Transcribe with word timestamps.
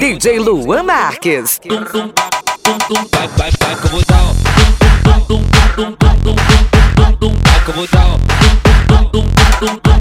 DJ 0.00 0.40
Luan 0.40 0.82
Marques. 0.84 1.60
Vai, 3.12 3.28
vai, 3.28 3.50
vai, 3.60 3.76
como 3.76 4.02
dá, 4.04 4.16
Vai, 5.04 5.20
como 7.64 7.86
dá, 7.86 8.02
Vai, 9.84 9.91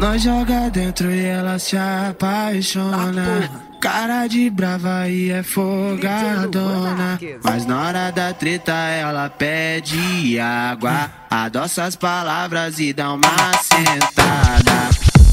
Nós 0.00 0.22
joga 0.22 0.70
dentro 0.70 1.12
e 1.12 1.26
ela 1.26 1.58
se 1.58 1.76
apaixona. 1.76 3.50
Cara 3.78 4.26
de 4.26 4.48
brava 4.48 5.06
e 5.06 5.30
é 5.30 5.42
folgadona. 5.42 7.20
Mas 7.44 7.66
na 7.66 7.82
hora 7.82 8.10
da 8.10 8.32
treta 8.32 8.72
ela 8.72 9.28
pede 9.28 10.40
água. 10.40 11.10
Adoça 11.30 11.84
as 11.84 11.96
palavras 11.96 12.80
e 12.80 12.94
dá 12.94 13.12
uma 13.12 13.52
sentada. 13.62 14.88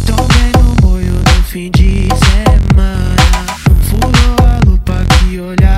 Tô 0.05 0.16
vendo 0.34 0.85
moio 0.85 1.13
no 1.13 1.43
fim 1.45 1.71
de 1.71 2.09
semana. 2.26 3.45
Furou 3.90 4.35
a 4.45 4.70
lupa 4.70 5.02
que 5.18 5.40
olhar 5.40 5.76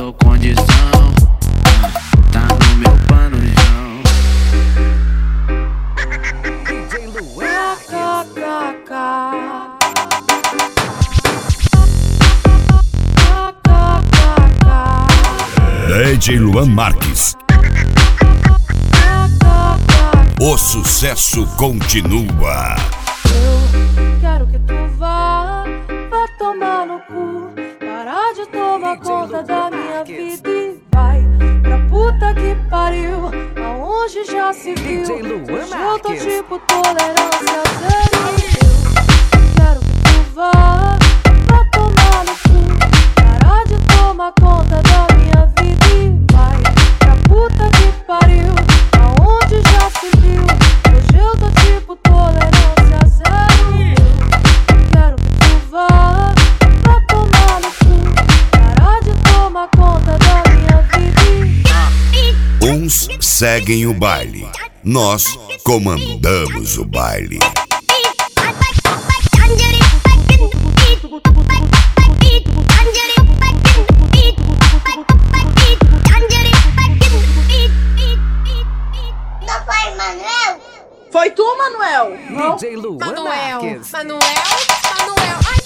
dou 0.00 0.14
condição, 0.14 0.64
tá 2.32 2.48
no 2.48 2.76
meu. 2.76 2.90
DJ 15.90 15.98
Luan 15.98 16.14
DJ 16.14 16.38
Luan 16.38 16.66
Marques. 16.66 17.36
O 20.40 20.56
sucesso 20.56 21.46
continua. 21.58 22.74
Eu 23.26 24.20
quero 24.20 24.46
que 24.46 24.58
tu 24.60 24.96
vá, 24.96 25.64
vá 26.10 26.28
tomar 26.38 26.86
no 26.86 27.00
cu. 27.00 27.52
Parar 27.78 28.32
de 28.34 28.46
tomar 28.46 28.96
conta 28.98 29.42
da 29.42 29.70
minha 29.70 29.79
e 30.08 30.80
vai 30.92 31.22
pra 31.62 31.78
puta 31.88 32.34
que 32.34 32.54
pariu. 32.70 33.30
Aonde 33.62 34.24
já 34.24 34.52
se 34.52 34.74
viu? 34.74 35.02
DJ 35.02 35.22
Luan 35.22 35.42
Hoje 35.42 35.72
eu 35.74 35.98
tô 35.98 36.08
Marques. 36.08 36.24
tipo 36.24 36.58
tolerância 36.60 37.62
zero. 37.80 38.20
Quero 39.56 39.80
que 39.80 40.02
tu 40.02 40.34
vá, 40.34 40.98
seguem 63.40 63.86
o 63.86 63.94
baile. 63.94 64.46
Nós 64.84 65.24
comandamos 65.64 66.76
o 66.76 66.84
baile. 66.84 67.38
Não 79.40 79.64
foi, 79.64 79.94
Manuel? 79.96 80.60
Foi 81.10 81.30
tu, 81.30 81.56
Manuel? 81.56 82.18
Não. 82.28 82.56
DJ 82.56 82.76
Luan 82.76 82.98
Manuel, 82.98 83.62
Marques. 83.62 83.90
Manuel, 83.90 84.20
Manuel, 84.98 85.38
ai 85.50 85.59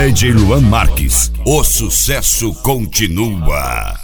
DJ 0.00 0.32
Luan 0.32 0.62
Marques. 0.62 1.30
O 1.44 1.62
sucesso 1.62 2.54
continua. 2.62 4.00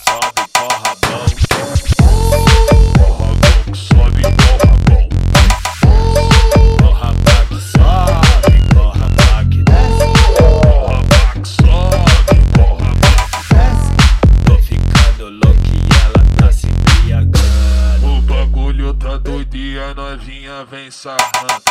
Tá 18.99 19.09
tá 19.09 19.17
doido 19.17 19.57
e 19.57 19.79
a 19.79 19.95
novinha 19.95 20.67
vem 20.71 20.91
sarrando. 20.91 21.66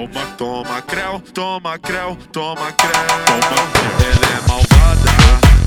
Toma. 0.00 0.26
Toma 0.38 0.82
creu. 0.82 1.20
Toma, 1.20 1.24
toma 1.32 1.60
Toma 1.60 1.78
creu, 1.78 2.16
toma 2.32 2.72
creu, 2.72 2.92
toma. 3.26 3.42
Toma. 3.42 3.80
Ela 4.06 4.26
é 4.32 4.48
malvada, 4.48 5.10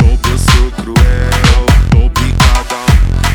eu 0.02 0.38
sou 0.40 0.72
cruel. 0.72 1.66
Tô 1.92 2.10
picada, 2.10 2.80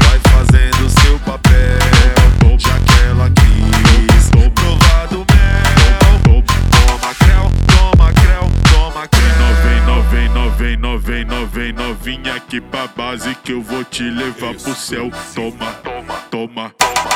vai 0.05 0.19
fazendo 0.33 0.91
seu 1.01 1.19
papel. 1.21 2.59
Já 2.59 2.81
que 2.81 2.93
ela 3.09 3.31
quis, 3.31 4.29
tô 4.31 4.51
provado 4.51 5.25
mel. 5.33 6.43
Toma 6.71 7.15
creu, 7.15 7.45
toma 7.77 8.13
creu, 8.13 8.45
toma 8.73 9.07
creu. 9.07 9.39
Novem, 9.39 10.29
novem, 10.29 10.77
novem, 10.77 11.25
novem, 11.25 11.73
novinha 11.73 12.35
aqui 12.35 12.61
pra 12.61 12.89
base 12.89 13.37
que 13.37 13.53
eu 13.53 13.63
vou 13.63 13.85
te 13.85 14.03
levar 14.03 14.55
pro 14.55 14.75
céu. 14.75 15.11
Toma, 15.35 15.73
toma, 15.75 16.15
toma, 16.29 16.73
toma, 16.77 17.11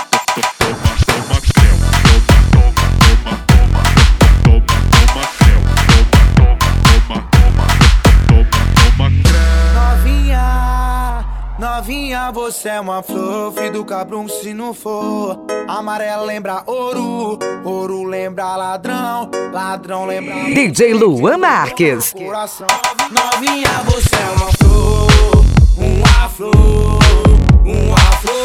toma, 0.58 0.96
toma 1.04 1.40
creu. 1.40 1.91
Novinha, 11.82 12.30
você 12.30 12.68
é 12.68 12.80
uma 12.80 13.02
flor, 13.02 13.52
filho 13.54 13.72
do 13.72 13.84
cabrum 13.84 14.28
se 14.28 14.54
não 14.54 14.72
for. 14.72 15.44
Amarelo 15.66 16.24
lembra 16.24 16.62
ouro, 16.64 17.40
ouro 17.64 18.04
lembra 18.04 18.54
ladrão, 18.54 19.28
ladrão 19.52 20.06
lembra 20.06 20.44
DJ 20.54 20.94
Luan 20.94 21.38
Marques. 21.38 22.14
Novinha, 23.10 23.82
você 23.84 24.14
é 24.14 24.30
uma 24.36 24.52
flor, 24.52 25.44
uma 25.76 26.28
flor, 26.28 26.98
uma 27.64 28.12
flor. 28.20 28.41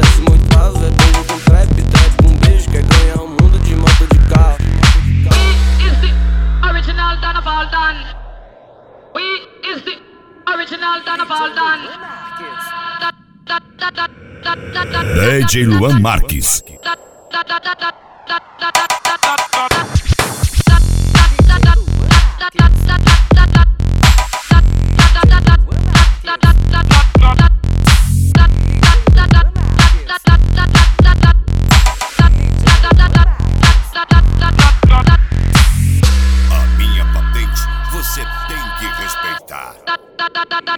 desce 0.00 0.20
muito 0.22 0.48
caso, 0.54 0.78
é 0.78 0.90
bongo 0.90 1.24
com 1.26 1.38
trap, 1.40 1.68
trap 1.68 2.22
com 2.22 2.34
beijo, 2.36 2.70
quer 2.70 2.82
ganhar 2.82 3.20
o 3.20 3.24
um 3.24 3.28
mundo 3.28 3.58
de 3.60 3.74
moto 3.76 4.06
de 4.10 4.18
carro. 4.28 4.56
We 5.30 5.86
is 5.86 5.98
the 6.00 6.12
original 6.68 7.16
Donovan 7.20 7.70
Dan. 7.70 7.96
We 9.14 9.22
is 9.70 9.82
the 9.82 9.98
original 10.52 11.02
Donovan 11.04 11.54
Dan. 11.54 11.80
DJ 15.42 15.66
Luan 15.66 16.00
Marques. 16.00 16.62